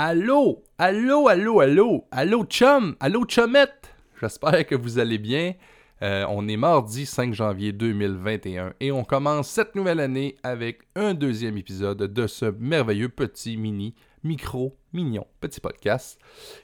[0.00, 3.92] Allô, allô, allô, allô, allô chum, allô chumette?
[4.20, 5.54] J'espère que vous allez bien.
[6.02, 11.14] Euh, on est mardi 5 janvier 2021 et on commence cette nouvelle année avec un
[11.14, 16.20] deuxième épisode de ce merveilleux petit mini micro mignon petit podcast.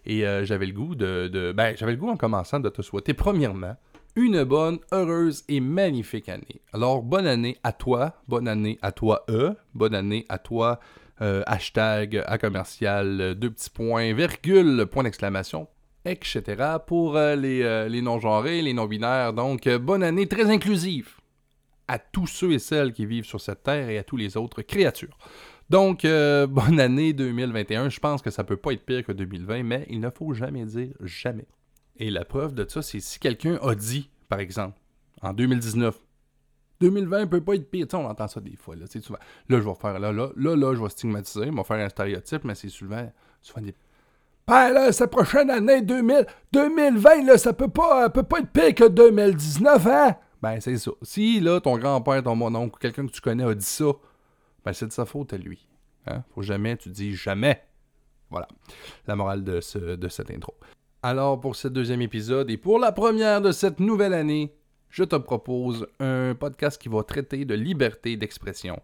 [0.07, 2.82] Et euh, j'avais le goût de, de ben j'avais le goût en commençant de te
[2.82, 3.75] souhaiter premièrement
[4.14, 6.61] une bonne, heureuse et magnifique année.
[6.73, 10.79] Alors bonne année à toi, bonne année à toi eux, bonne année à toi
[11.23, 15.69] euh, hashtag à commercial, euh, deux petits points, virgule, point d'exclamation,
[16.05, 16.43] etc.
[16.87, 19.33] pour euh, les, les non-genrés, les non-binaires.
[19.33, 21.15] Donc, bonne année très inclusive
[21.87, 24.62] à tous ceux et celles qui vivent sur cette terre et à tous les autres
[24.62, 25.16] créatures.
[25.71, 27.91] Donc, bonne année 2021.
[27.91, 30.65] Je pense que ça peut pas être pire que 2020, mais il ne faut jamais
[30.65, 31.46] dire jamais.
[31.96, 34.79] Et la preuve de ça, c'est si quelqu'un a dit, par exemple,
[35.23, 35.96] en 2019,
[36.80, 37.87] 2020 peut pas être pire.
[37.95, 38.77] on entend ça des fois.
[38.77, 39.19] Là, souvent.
[39.48, 41.88] là, je vais faire là, là, là, là, je vais stigmatiser, je vais faire un
[41.88, 43.10] stéréotype, mais c'est souvent,
[43.41, 43.74] souvent des.
[44.46, 48.74] Ben là, cette prochaine année 2000, 2020, là, ça peut pas, peut pas être pire
[48.74, 50.16] que 2019, hein?
[50.43, 50.90] Ben, c'est ça.
[51.01, 53.87] Si, là, ton grand-père, ton mon-oncle, quelqu'un que tu connais a dit ça,
[54.62, 55.66] ben, c'est de sa faute à lui.
[56.06, 56.23] Hein?
[56.34, 57.62] Faut jamais, tu dis jamais.
[58.30, 58.49] Voilà,
[59.06, 60.54] la morale de, ce, de cette intro.
[61.02, 64.54] Alors, pour ce deuxième épisode et pour la première de cette nouvelle année,
[64.94, 68.81] je te propose un podcast qui va traiter de liberté d'expression.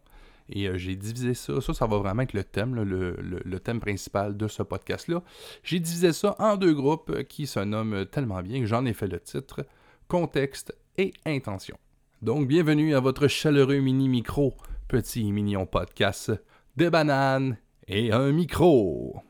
[0.49, 4.37] Et euh, j'ai divisé ça, ça, ça va vraiment être le thème, le, thème principal
[4.37, 5.23] de ce podcast-là.
[5.63, 9.07] J'ai divisé ça en deux groupes qui se nomment tellement bien que j'en ai fait
[9.07, 9.65] le titre,
[10.09, 11.79] contexte et intention.
[12.23, 14.57] Donc, bienvenue à votre chaleureux mini-micro,
[14.89, 16.33] petit mignon podcast,
[16.75, 19.23] des bananes et un micro.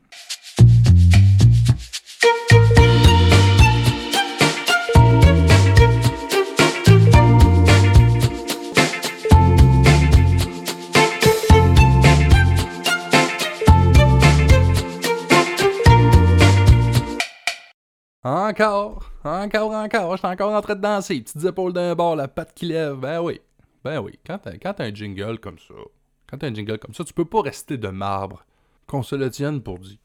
[18.22, 21.22] Encore, encore, encore, je suis encore en train de danser.
[21.22, 22.97] Petites épaules d'un bord, la patte qui lève.
[22.97, 23.41] Ben oui,
[23.82, 24.19] ben oui.
[24.26, 25.72] Quand t'as, un jingle comme ça,
[26.28, 28.44] quand un jingle comme ça, tu peux pas rester de marbre.
[28.86, 29.98] Qu'on se le tienne pour dit.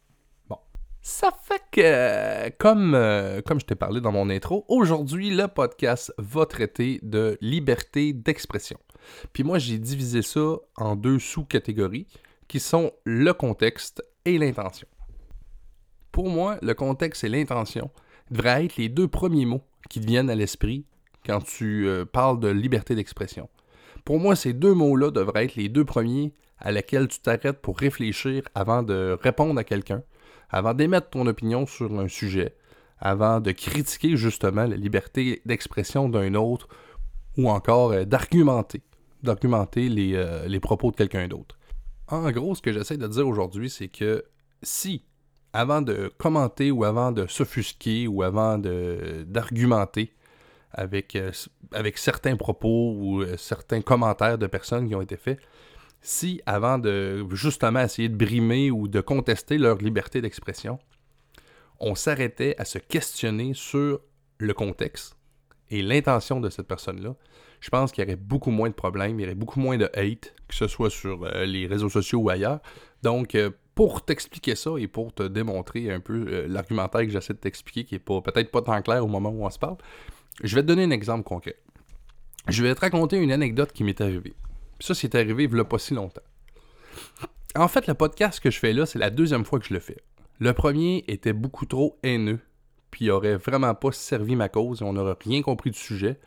[0.48, 0.58] Bon.
[1.02, 6.14] Ça fait que, comme, euh, comme je t'ai parlé dans mon intro, aujourd'hui, le podcast
[6.18, 8.78] va traiter de liberté d'expression.
[9.34, 12.08] Puis moi, j'ai divisé ça en deux sous-catégories
[12.48, 14.88] qui sont le contexte et l'intention.
[16.14, 17.92] Pour moi, le contexte et l'intention,
[18.32, 20.86] devraient être les deux premiers mots qui te viennent à l'esprit
[21.26, 23.50] quand tu euh, parles de liberté d'expression.
[24.04, 27.78] Pour moi, ces deux mots-là devraient être les deux premiers à lesquels tu t'arrêtes pour
[27.78, 30.04] réfléchir avant de répondre à quelqu'un,
[30.50, 32.56] avant d'émettre ton opinion sur un sujet,
[33.00, 36.68] avant de critiquer justement la liberté d'expression d'un autre
[37.38, 38.82] ou encore euh, d'argumenter,
[39.24, 41.58] d'argumenter les, euh, les propos de quelqu'un d'autre.
[42.08, 44.24] En gros, ce que j'essaie de dire aujourd'hui, c'est que
[44.62, 45.04] si
[45.56, 50.12] avant de commenter ou avant de s'offusquer ou avant d'argumenter
[50.72, 51.32] avec, euh,
[51.72, 55.40] avec certains propos ou euh, certains commentaires de personnes qui ont été faits,
[56.02, 60.78] si avant de justement essayer de brimer ou de contester leur liberté d'expression,
[61.80, 64.02] on s'arrêtait à se questionner sur
[64.38, 65.16] le contexte
[65.72, 67.16] et l'intention de cette personne-là,
[67.62, 69.90] je pense qu'il y aurait beaucoup moins de problèmes, il y aurait beaucoup moins de
[69.96, 72.60] hate, que ce soit sur euh, les réseaux sociaux ou ailleurs.
[73.04, 73.38] Donc,
[73.76, 77.84] pour t'expliquer ça et pour te démontrer un peu euh, l'argumentaire que j'essaie de t'expliquer,
[77.84, 79.78] qui est peut-être pas tant clair au moment où on se parle,
[80.42, 81.58] je vais te donner un exemple concret.
[82.48, 84.34] Je vais te raconter une anecdote qui m'est arrivée.
[84.80, 86.22] ça, c'est arrivé il n'y a pas si longtemps.
[87.56, 89.80] En fait, le podcast que je fais là, c'est la deuxième fois que je le
[89.80, 89.98] fais.
[90.40, 92.40] Le premier était beaucoup trop haineux,
[92.92, 96.20] puis il aurait vraiment pas servi ma cause et on n'aurait rien compris du sujet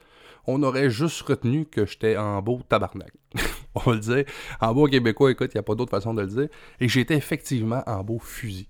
[0.49, 3.13] on aurait juste retenu que j'étais en beau tabarnak.
[3.87, 4.25] on va le dire.
[4.61, 6.49] En beau québécois, écoute, il n'y a pas d'autre façon de le dire.
[6.81, 8.69] Et j'étais effectivement en beau fusil.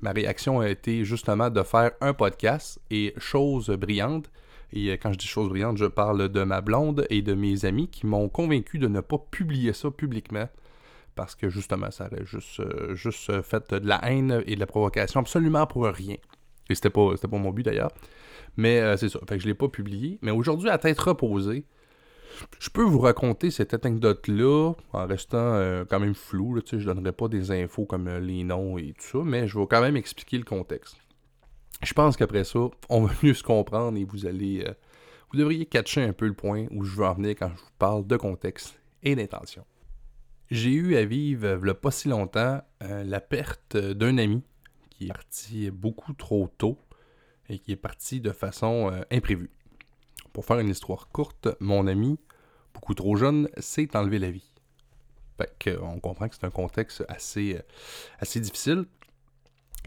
[0.00, 4.30] Ma réaction a été justement de faire un podcast et chose brillante.
[4.72, 7.64] Et euh, quand je dis chose brillante, je parle de ma blonde et de mes
[7.64, 10.48] amis qui m'ont convaincu de ne pas publier ça publiquement.
[11.14, 14.66] Parce que justement, ça aurait juste, euh, juste fait de la haine et de la
[14.66, 16.16] provocation absolument pour rien.
[16.68, 17.92] Et c'était pas, pas mon but d'ailleurs.
[18.56, 19.18] Mais euh, c'est ça.
[19.28, 20.18] Fait que je l'ai pas publié.
[20.22, 21.64] Mais aujourd'hui, à tête reposée,
[22.58, 26.54] je peux vous raconter cette anecdote-là en restant euh, quand même flou.
[26.54, 29.48] Là, je ne donnerai pas des infos comme euh, les noms et tout ça, mais
[29.48, 30.96] je vais quand même expliquer le contexte.
[31.82, 34.64] Je pense qu'après ça, on va mieux se comprendre et vous allez.
[35.30, 37.70] vous devriez catcher un peu le point où je veux en venir quand je vous
[37.78, 39.64] parle de contexte et d'intention.
[40.50, 44.42] J'ai eu à vivre, il pas si longtemps, la perte d'un ami
[44.90, 46.78] qui est parti beaucoup trop tôt
[47.48, 49.50] et qui est parti de façon euh, imprévue.
[50.32, 52.18] Pour faire une histoire courte, mon ami,
[52.74, 54.52] beaucoup trop jeune, s'est enlevé la vie.
[55.38, 58.84] Fait on comprend que c'est un contexte assez, euh, difficile.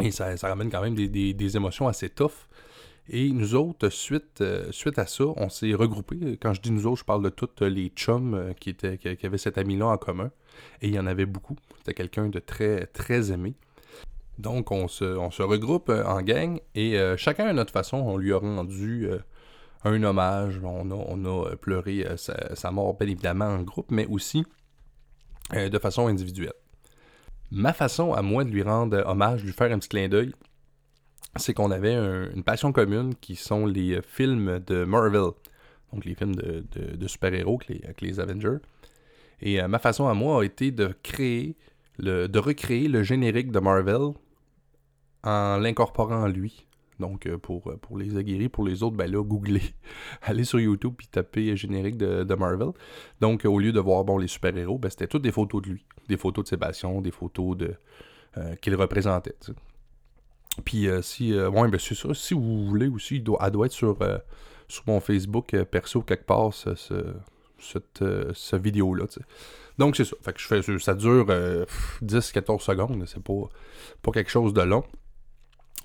[0.02, 2.48] Et ça, ramène quand même des, émotions assez tough.
[3.08, 6.38] Et nous autres, suite, euh, suite à ça, on s'est regroupés.
[6.42, 8.76] Quand je dis nous autres, je parle de tous les chums euh, qui,
[9.24, 10.32] avaient cet ami-là en commun.
[10.82, 11.56] Et il y en avait beaucoup.
[11.78, 13.54] C'était quelqu'un de très, très aimé.
[14.40, 19.08] Donc, on se, regroupe en gang et chacun à notre façon, on lui a rendu
[19.86, 20.60] un hommage.
[20.64, 24.46] On a, a pleuré sa, sa, mort, bien évidemment, en groupe, mais aussi
[25.54, 26.54] de façon individuelle.
[27.52, 30.34] Ma façon à moi de lui rendre hommage, de lui faire un petit clin d'œil,
[31.38, 35.32] c'est qu'on avait une passion commune qui sont les films de Marvel.
[35.92, 38.58] Donc les films de, super-héros avec les, Avengers.
[39.42, 41.56] Et euh, ma façon à moi a été de créer,
[42.00, 44.14] de recréer le générique de Marvel
[45.24, 46.65] en l'incorporant en lui.
[47.00, 49.74] Donc euh, pour, pour les aguerris, pour les autres, ben là, googlez,
[50.22, 52.70] allez sur YouTube puis tapez générique de, Marvel.
[53.22, 55.86] Donc au lieu de voir bon, les super-héros, ben, c'était toutes des photos de lui.
[56.08, 57.74] Des photos de ses passions, des photos de
[58.38, 59.36] euh, qu'il représentait.
[60.64, 61.34] Puis euh, si.
[61.34, 62.14] Euh, ouais, ben c'est ça.
[62.14, 64.18] Si vous voulez aussi, doit, elle doit être sur, euh,
[64.68, 66.74] sur mon Facebook perso quelque part, ce,
[67.60, 68.04] cette,
[68.54, 69.06] vidéo-là.
[69.78, 70.16] Donc c'est ça.
[70.32, 71.28] Que je fais, ça dure
[72.02, 73.04] 10-14 secondes.
[73.08, 73.50] C'est pas,
[74.02, 74.84] pas quelque chose de long.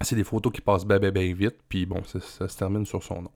[0.02, 1.56] C'est des photos qui passent bien, bien, vite.
[1.68, 3.30] Puis bon, ça, se termine sur son nom.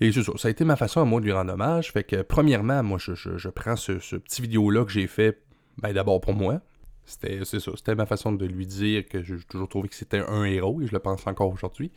[0.00, 0.32] Et c'est ça.
[0.36, 1.92] Ça a été ma façon à moi de lui rendre hommage.
[1.92, 5.42] Fait que premièrement, moi, je, je prends ce, ce petit vidéo-là que j'ai fait.
[5.78, 6.60] Ben, d'abord pour moi,
[7.08, 10.18] c'était, c'est ça, c'était ma façon de lui dire que j'ai toujours trouvé que c'était
[10.18, 11.90] un héros et je le pense encore aujourd'hui.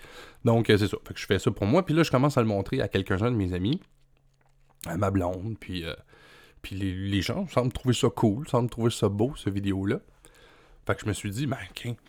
[0.46, 0.98] Donc, euh, c'est ça.
[1.06, 1.86] Fait que je fais ça pour moi.
[1.86, 3.81] Puis là, je commence à le montrer à quelques-uns de mes amis,
[4.86, 5.94] à ma blonde, puis, euh,
[6.62, 10.00] puis les, gens semblent trouver ça cool, semblent trouver ça beau, ce vidéo-là.
[10.86, 11.57] Fait que je me suis dit, ben,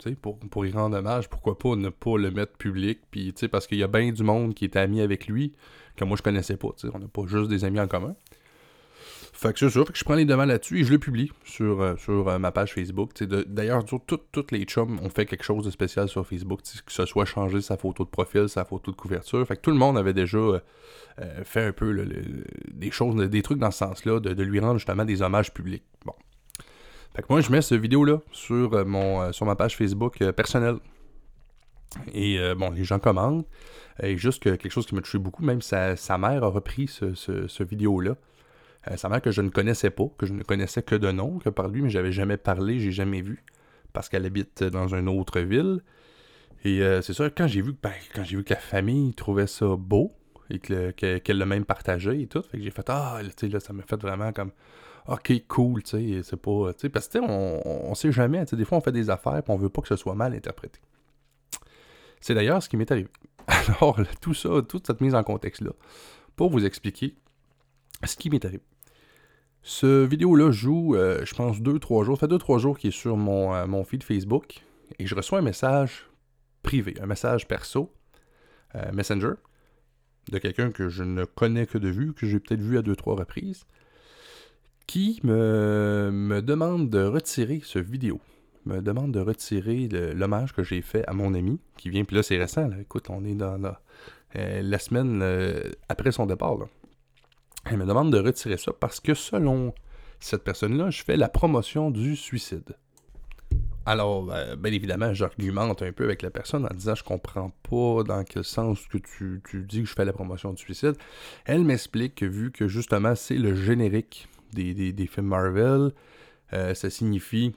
[0.01, 3.67] sais, pour, pour y rendre hommage, pourquoi pas ne pas le mettre public, puis, parce
[3.67, 5.53] qu'il y a bien du monde qui est ami avec lui,
[5.97, 8.17] que moi je connaissais pas, on n'a pas juste des amis en commun.
[9.35, 11.33] Fait que c'est ça, fait que je prends les devants là-dessus et je le publie
[11.45, 13.11] sur, euh, sur euh, ma page Facebook.
[13.25, 17.25] D'ailleurs, toutes les chums ont fait quelque chose de spécial sur Facebook, que ce soit
[17.25, 19.45] changer sa photo de profil, sa photo de couverture.
[19.47, 20.61] Fait que tout le monde avait déjà euh,
[21.45, 22.07] fait un peu
[22.71, 25.85] des choses, des trucs dans ce sens-là, de, lui rendre justement des hommages publics.
[26.05, 26.15] Bon.
[27.15, 30.77] Fait que moi, je mets cette vidéo-là sur, mon, sur ma page Facebook personnelle.
[32.15, 33.47] Et bon, les gens commentent.
[34.03, 37.63] Et juste quelque chose qui m'a touché beaucoup, même sa, mère a repris ce, ce,
[37.63, 38.17] vidéo-là.
[38.91, 41.39] Euh, sa mère que je ne connaissais pas, que je ne connaissais que de nom,
[41.39, 43.45] que par lui, mais j'avais jamais parlé, j'ai jamais vu,
[43.93, 45.81] parce qu'elle habite dans une autre ville.
[46.65, 49.47] Et euh, c'est ça, quand j'ai vu, ben, quand j'ai vu que la famille trouvait
[49.47, 50.13] ça beau,
[50.51, 53.73] et qu'elle l'a même partagé et tout, fait que j'ai fait Ah, tu là, ça
[53.73, 54.51] m'a fait vraiment comme
[55.09, 56.73] Ok, cool, tu sais, c'est pas.
[56.75, 59.43] Tu sais, parce que on, on sait jamais, des fois on fait des affaires et
[59.49, 60.81] on veut pas que ce soit mal interprété.
[62.21, 63.09] C'est d'ailleurs ce qui m'est arrivé.
[63.47, 65.73] Alors, tout ça, toute cette mise en contexte-là,
[66.37, 67.17] pour vous expliquer
[68.05, 68.63] ce qui m'est arrivé.
[69.63, 72.19] Ce vidéo-là joue, euh, je pense, 2-3 jours.
[72.19, 74.63] Ça fait 2-3 jours qu'il est sur mon, euh, mon, feed Facebook.
[74.99, 76.09] Et je reçois un message
[76.63, 77.93] privé, un message perso,
[78.75, 79.35] euh, Messenger,
[80.31, 83.17] de quelqu'un que je ne connais que de vue, que j'ai peut-être vu à 2-3
[83.17, 83.65] reprises,
[84.87, 88.21] qui me, me, demande de retirer ce vidéo.
[88.65, 92.23] Me demande de retirer l'hommage que j'ai fait à mon ami, qui vient, puis là
[92.23, 93.81] c'est récent, écoute, on est dans la,
[94.35, 95.25] la semaine
[95.89, 96.57] après son départ.
[96.57, 96.67] Là.
[97.71, 99.73] Elle me demande de retirer ça parce que selon
[100.21, 102.77] cette personne-là, je fais la promotion du suicide.
[103.85, 108.05] Alors, ben, bien évidemment, j'argumente un peu avec la personne en disant je comprends pas
[108.05, 110.95] dans quel sens que tu, dis que je fais la promotion du suicide.
[111.45, 115.93] Elle m'explique que vu que justement c'est le générique des, films Marvel,
[116.53, 117.55] euh, ça signifie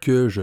[0.00, 0.42] que je.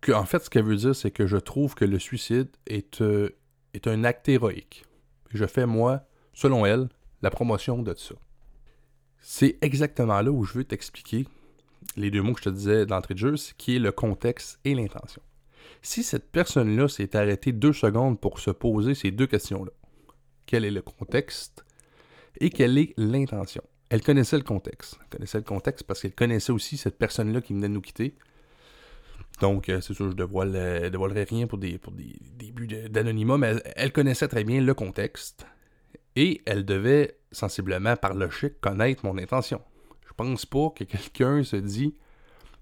[0.00, 3.02] Que, en fait, ce qu'elle veut dire, c'est que je trouve que le suicide est,
[3.02, 3.36] euh,
[3.74, 4.84] est un acte héroïque.
[5.30, 6.88] Je fais, moi, selon elle,
[7.20, 8.14] la promotion de ça.
[9.18, 11.26] C'est exactement là où je veux t'expliquer
[11.96, 14.74] les deux mots que je te disais d'entrée de jeu, qui est le contexte et
[14.74, 15.22] l'intention.
[15.82, 19.72] Si cette personne-là s'est arrêtée deux secondes pour se poser ces deux questions-là,
[20.46, 21.64] quel est le contexte
[22.40, 23.62] et quelle est l'intention?
[23.90, 24.98] Elle connaissait le contexte.
[25.00, 28.14] Elle connaissait le contexte parce qu'elle connaissait aussi cette personne-là qui venait de nous quitter.
[29.40, 32.16] Donc, euh, c'est sûr, je ne dévoilerai rien pour des, pour des,
[32.52, 35.46] buts d'anonymat, mais elle, connaissait très bien le contexte.
[36.14, 39.60] Et elle devait, sensiblement par logique, connaître mon intention.
[40.06, 41.94] Je pense pas que quelqu'un se dit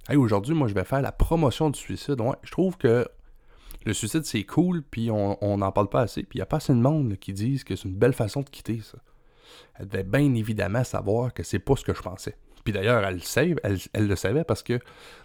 [0.08, 2.20] Hey, aujourd'hui, moi, je vais faire la promotion du suicide.
[2.20, 3.06] Ouais, je trouve que
[3.84, 6.22] le suicide, c'est cool, puis on n'en parle pas assez.
[6.22, 8.40] Puis il n'y a pas assez de monde qui disent que c'est une belle façon
[8.40, 8.98] de quitter ça.
[9.74, 12.36] Elle devait bien évidemment savoir que c'est pas ce que je pensais.
[12.64, 13.20] Puis d'ailleurs, elle,
[14.08, 14.78] le savait parce que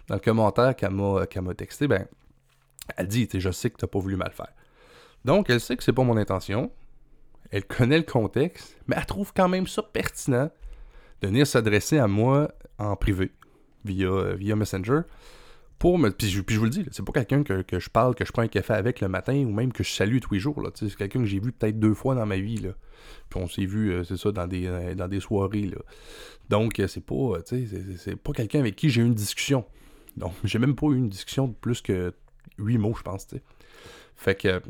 [0.08, 2.06] dans le commentaire qu'elle m'a texté, ben,
[2.96, 4.52] elle dit Je sais que tu n'as pas voulu mal faire.
[5.24, 6.70] Donc, elle sait que c'est pas mon intention
[7.50, 10.50] elle connaît le contexte, mais elle trouve quand même ça pertinent
[11.20, 13.30] de venir s'adresser à moi en privé,
[13.84, 15.02] via Messenger,
[15.84, 18.48] Puis je, vous le dis, c'est pas quelqu'un que, je parle, que je prends un
[18.48, 20.58] café avec le matin ou même que je salue tous les jours.
[20.74, 22.70] C'est quelqu'un que j'ai vu peut-être deux fois dans ma vie.
[23.28, 25.70] Puis on s'est vu, euh, c'est ça, dans des, euh, soirées.
[26.48, 27.38] Donc, euh, c'est pas,
[28.22, 29.66] pas quelqu'un avec qui j'ai eu une discussion.
[30.16, 32.14] Donc, j'ai même pas eu une discussion de plus que
[32.56, 33.26] huit mots, je pense.
[34.16, 34.62] Fait que,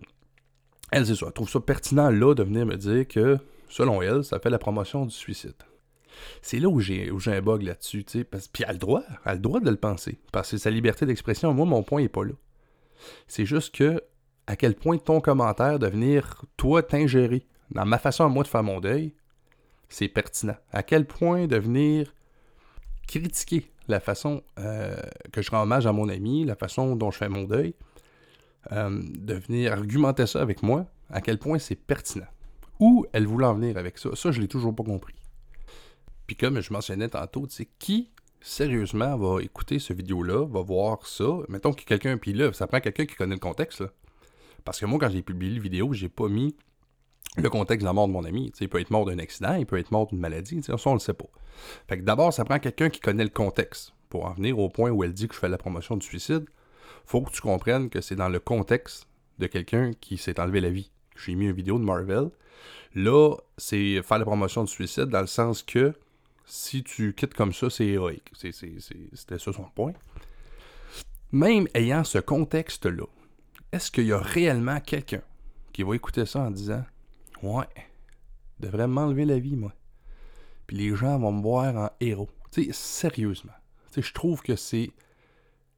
[0.90, 1.30] elle, c'est ça.
[1.30, 5.06] Trouve ça pertinent là de venir me dire que, selon elle, ça fait la promotion
[5.06, 5.54] du suicide.
[6.42, 8.24] C'est là où j'ai, un bug là-dessus, tu sais.
[8.24, 10.18] Puis elle a le droit, elle a le droit de le penser.
[10.32, 11.52] Parce que sa liberté d'expression.
[11.54, 12.32] Moi, mon point n'est pas là.
[13.26, 14.02] C'est juste que,
[14.46, 18.48] à quel point ton commentaire de venir, toi, t'ingérer dans ma façon à moi de
[18.48, 19.14] faire mon deuil,
[19.88, 20.56] c'est pertinent.
[20.72, 22.14] À quel point de venir
[23.06, 24.96] critiquer la façon euh,
[25.32, 27.74] que je rends hommage à mon ami, la façon dont je fais mon deuil,
[28.72, 32.26] euh, de venir argumenter ça avec moi, à quel point c'est pertinent.
[32.80, 35.14] Où elle voulait en venir avec ça, ça je l'ai toujours pas compris.
[36.26, 41.06] Puis comme je mentionnais tantôt, tu sais, qui sérieusement va écouter ce vidéo-là, va voir
[41.06, 43.88] ça, mettons que quelqu'un, puis là, ça prend quelqu'un qui connaît le contexte, là.
[44.64, 46.54] Parce que moi, quand j'ai publié la vidéo, j'ai pas mis
[47.36, 48.52] le contexte de la mort de mon ami.
[48.54, 50.94] sais, il peut être mort d'un accident, il peut être mort d'une maladie, ça on
[50.94, 51.28] le sait pas.
[51.88, 53.92] Fait que d'abord, ça prend quelqu'un qui connaît le contexte.
[54.08, 56.44] Pour en venir au point où elle dit que je fais la promotion du suicide,
[57.04, 60.70] faut que tu comprennes que c'est dans le contexte de quelqu'un qui s'est enlevé la
[60.70, 60.90] vie.
[61.16, 62.30] J'ai mis une vidéo de Marvel.
[62.94, 65.92] Là, c'est faire la promotion du suicide dans le sens que
[66.46, 68.30] si tu quittes comme ça, c'est héroïque.
[68.34, 69.92] C'était ça son point.
[71.32, 73.06] Même ayant ce contexte-là,
[73.72, 75.22] est-ce qu'il y a réellement quelqu'un
[75.72, 76.84] qui va écouter ça en disant
[77.42, 77.66] Ouais,
[78.60, 79.72] devrait m'enlever la vie, moi.
[80.66, 82.30] Puis les gens vont me voir en héros.
[82.50, 83.52] Tu sais, sérieusement.
[83.96, 84.90] Je trouve que c'est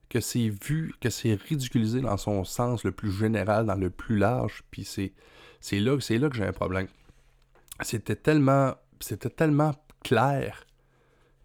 [0.08, 4.16] que c'est vu, que c'est ridiculisé dans son sens le plus général, dans le plus
[4.16, 5.12] large, puis c'est
[5.72, 6.86] là, là que j'ai un problème.
[7.82, 9.74] C'était tellement c'était tellement
[10.06, 10.66] clair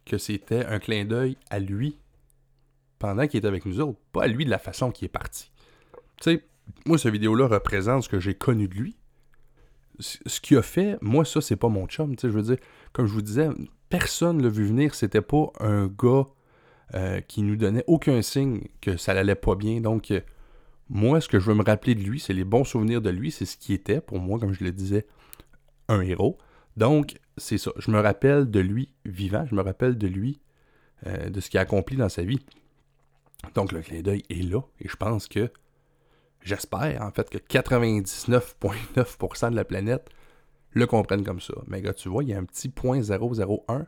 [0.05, 1.97] que c'était un clin d'œil à lui
[2.99, 5.51] pendant qu'il était avec nous autres, pas à lui de la façon qu'il est parti.
[6.17, 6.43] Tu sais,
[6.85, 8.95] moi, cette vidéo-là représente ce que j'ai connu de lui.
[9.99, 12.15] Ce qu'il a fait, moi, ça, c'est pas mon chum.
[12.15, 12.57] Tu je veux dire,
[12.93, 13.49] comme je vous disais,
[13.89, 14.93] personne l'a vu venir.
[14.93, 16.27] C'était pas un gars
[16.93, 19.81] euh, qui nous donnait aucun signe que ça n'allait pas bien.
[19.81, 20.21] Donc, euh,
[20.87, 23.31] moi, ce que je veux me rappeler de lui, c'est les bons souvenirs de lui.
[23.31, 25.07] C'est ce qui était, pour moi, comme je le disais,
[25.87, 26.37] un héros.
[26.77, 27.71] Donc, c'est ça.
[27.77, 30.39] Je me rappelle de lui vivant, je me rappelle de lui,
[31.07, 32.45] euh, de ce qu'il a accompli dans sa vie.
[33.55, 35.51] Donc, le clin d'œil est là, et je pense que,
[36.43, 40.09] j'espère en fait que 99,9% de la planète
[40.71, 41.53] le comprennent comme ça.
[41.67, 43.85] Mais gars, tu vois, il y a un petit point 001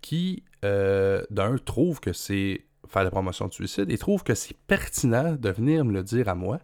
[0.00, 4.56] qui, euh, d'un, trouve que c'est faire la promotion de suicide et trouve que c'est
[4.66, 6.60] pertinent de venir me le dire à moi.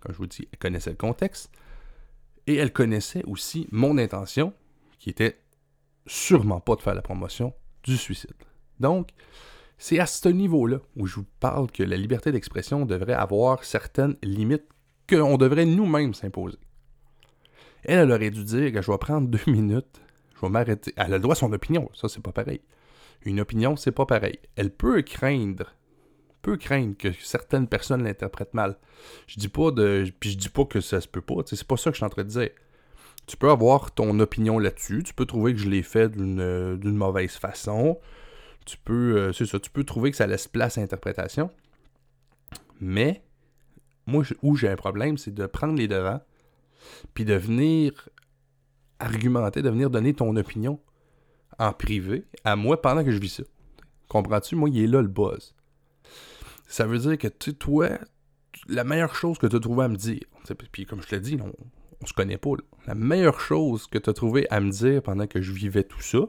[0.00, 1.50] Comme je vous dis, elle connaissait le contexte.
[2.48, 4.54] Et elle connaissait aussi mon intention,
[4.98, 5.38] qui était
[6.06, 7.52] sûrement pas de faire la promotion
[7.84, 8.32] du suicide.
[8.80, 9.10] Donc,
[9.76, 14.16] c'est à ce niveau-là où je vous parle que la liberté d'expression devrait avoir certaines
[14.22, 14.64] limites
[15.08, 16.56] qu'on devrait nous-mêmes s'imposer.
[17.84, 20.00] Elle, elle aurait dû dire que je vais prendre deux minutes,
[20.34, 20.94] je vais m'arrêter.
[20.96, 22.62] Elle a le droit à son opinion, ça c'est pas pareil.
[23.26, 24.38] Une opinion, c'est pas pareil.
[24.56, 25.74] Elle peut craindre
[26.42, 28.76] peut craindre que certaines personnes l'interprètent mal.
[29.26, 30.04] Je dis pas de.
[30.20, 31.36] Puis je dis pas que ça se peut pas.
[31.46, 32.50] C'est pas ça que je suis en train de dire.
[33.26, 35.02] Tu peux avoir ton opinion là-dessus.
[35.02, 37.98] Tu peux trouver que je l'ai fait d'une mauvaise façon.
[38.64, 39.16] Tu peux.
[39.16, 39.58] Euh, c'est ça.
[39.58, 41.50] Tu peux trouver que ça laisse place à l'interprétation.
[42.80, 43.22] Mais,
[44.06, 46.20] moi, où j'ai un problème, c'est de prendre les devants.
[47.12, 48.08] Puis de venir
[49.00, 50.80] argumenter, de venir donner ton opinion
[51.58, 53.42] en privé à moi pendant que je vis ça.
[54.08, 54.56] Comprends-tu?
[54.56, 55.54] Moi, il est là le buzz
[56.68, 57.88] ça veut dire que tu toi,
[58.68, 60.20] la meilleure chose que tu as trouvé à me dire,
[60.70, 61.52] puis comme je te l'ai dit, on,
[62.00, 62.50] on se connaît pas,
[62.86, 66.00] la meilleure chose que tu as trouvé à me dire pendant que je vivais tout
[66.00, 66.20] ça,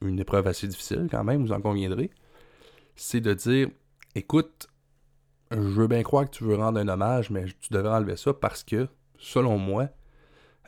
[0.00, 2.10] une épreuve assez difficile quand même, vous en conviendrez,
[2.96, 3.68] c'est de dire
[4.14, 4.68] écoute,
[5.50, 8.32] je veux bien croire que tu veux rendre un hommage, mais tu devrais enlever ça
[8.32, 8.88] parce que,
[9.18, 9.88] selon moi,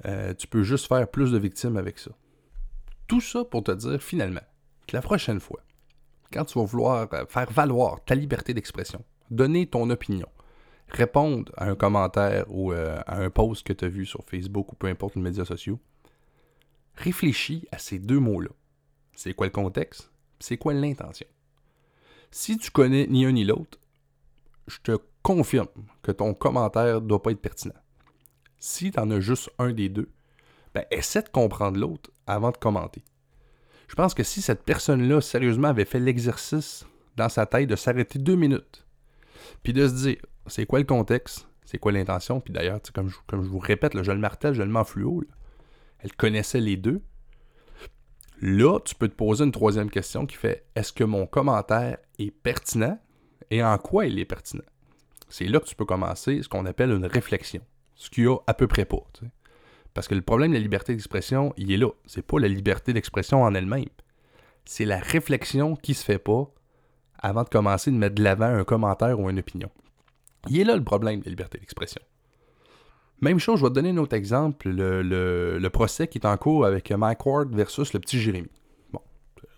[0.04, 2.10] euh, tu peux juste faire plus de victimes avec ça.
[3.06, 4.42] Tout ça pour te dire finalement
[4.86, 5.60] que la prochaine fois,
[6.37, 10.28] quand tu vas vouloir euh, faire valoir ta liberté d'expression, donner ton opinion,
[10.88, 14.73] répondre à un commentaire ou euh, à un post que tu as vu sur Facebook
[14.73, 15.81] ou peu importe les médias sociaux,
[16.95, 18.50] réfléchis à ces deux mots-là.
[19.14, 20.11] C'est quoi le contexte?
[20.38, 21.26] C'est quoi l'intention?
[22.31, 23.78] Si tu connais ni un ni l'autre,
[24.66, 25.69] je te confirme
[26.02, 27.75] que ton commentaire ne doit pas être pertinent.
[28.59, 30.11] Si tu en as juste un des deux,
[30.75, 33.02] ben essaie de comprendre l'autre avant de commenter.
[33.88, 38.19] Je pense que si cette personne-là, sérieusement, avait fait l'exercice dans sa tête de s'arrêter
[38.19, 38.87] deux minutes,
[39.62, 40.16] puis de se dire,
[40.47, 44.00] c'est quoi le contexte, c'est quoi l'intention, puis d'ailleurs, comme je, comme je vous répète,
[44.00, 45.25] je le martèle, je le mets fluo,
[46.00, 47.02] elle connaissait les deux.
[48.43, 52.31] Là, tu peux te poser une troisième question qui fait, est-ce que mon commentaire est
[52.31, 52.99] pertinent?
[53.50, 54.64] et en quoi il est pertinent?
[55.28, 57.61] C'est là que tu peux commencer ce qu'on appelle une réflexion,
[57.95, 59.05] ce qu'il y a à peu près pas.
[59.97, 61.88] Parce que le problème de la liberté d'expression, il est là.
[62.05, 63.88] C'est pas la liberté d'expression en elle-même.
[64.67, 66.53] C'est la réflexion qui se fait pas
[67.19, 69.71] avant de commencer de mettre de l'avant un commentaire ou une opinion.
[70.50, 72.03] Il est là le problème de la liberté d'expression.
[73.23, 76.67] Même chose, je vais te donner un autre exemple, le, procès qui est en cours
[76.67, 78.50] avec Mike Ward versus le petit Jérémy.
[78.93, 79.00] Bon,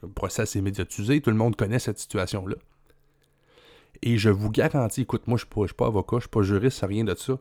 [0.05, 2.55] le procès s'est médiatisé, tout le monde connaît cette situation-là.
[4.03, 6.43] Et je vous garantis, écoute, moi je ne suis, pas avocat, je ne suis pas
[6.43, 7.41] juriste, rien de ça.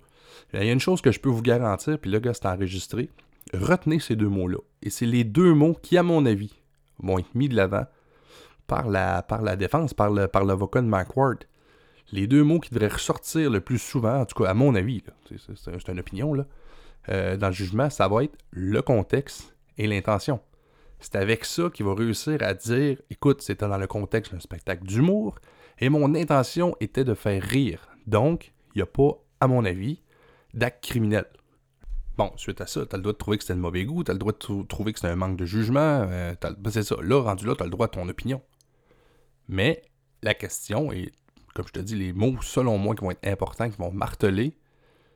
[0.54, 3.10] Il y a une chose que je peux vous garantir, puis là, gars, c'est enregistré.
[3.54, 4.58] Retenez ces deux mots-là.
[4.82, 6.54] Et c'est les deux mots qui, à mon avis,
[7.00, 7.86] vont être mis de l'avant
[8.68, 11.46] par la, par la défense, par, le, par l'avocat de Mike Ward
[12.12, 15.04] les deux mots qui devraient ressortir le plus souvent, en tout cas à mon avis,
[15.56, 16.46] c'est une opinion, là,
[17.10, 20.40] euh, dans le jugement, ça va être le contexte et l'intention.
[21.00, 24.84] C'est avec ça qu'il va réussir à dire écoute, c'était dans le contexte d'un spectacle
[24.84, 25.38] d'humour
[25.80, 27.88] et mon intention était de faire rire.
[28.08, 30.02] Donc, il n'y a pas, à mon avis,
[30.58, 31.26] d'acte criminel.
[32.18, 34.04] Bon, suite à ça, tu as le droit de trouver que c'était le mauvais goût,
[34.04, 36.84] tu as le droit de trouver que c'était un manque de jugement, euh, ben, c'est
[36.84, 36.96] ça.
[37.02, 38.42] Là, rendu là, tu as le droit à ton opinion.
[39.48, 39.84] Mais
[40.24, 41.12] la question est
[41.58, 44.56] comme je te dis, les mots, selon moi, qui vont être importants, qui vont marteler,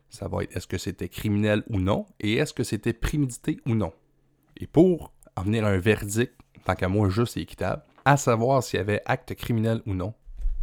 [0.09, 3.75] ça va être est-ce que c'était criminel ou non, et est-ce que c'était prémédité ou
[3.75, 3.93] non?
[4.57, 6.33] Et pour en venir à un verdict,
[6.65, 10.15] tant qu'à moi juste et équitable, à savoir s'il y avait acte criminel ou non,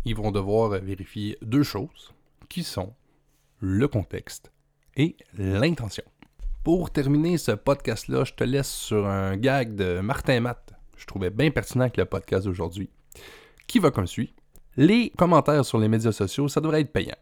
[0.05, 2.13] ils vont devoir vérifier deux choses,
[2.49, 2.93] qui sont
[3.61, 4.51] le contexte
[4.99, 6.05] et l'intention.
[6.65, 10.75] Pour terminer ce podcast-là, je te laisse sur un gag de Martin Matt.
[10.97, 12.91] Je trouvais bien pertinent avec le podcast d'aujourd'hui,
[13.69, 14.35] qui va comme suit?
[14.77, 17.17] Les commentaires sur les médias sociaux, ça devrait être payant.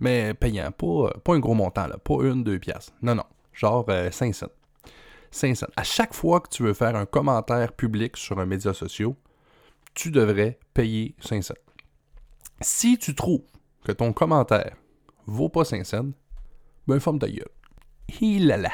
[0.00, 2.92] Mais payant, pas, pas un gros montant, là, pas une, deux piastres.
[3.00, 4.46] Non, non, genre 5 euh, cents.
[5.30, 5.66] 5 cents.
[5.76, 9.14] À chaque fois que tu veux faire un commentaire public sur un média social,
[9.94, 11.54] tu devrais payer 5 cents.
[12.60, 13.44] Si tu trouves
[13.84, 14.76] que ton commentaire
[15.26, 16.10] vaut pas 5 cents,
[16.86, 17.18] ben forme
[18.38, 18.70] là là.